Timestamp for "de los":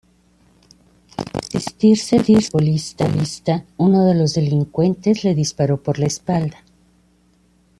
4.03-4.33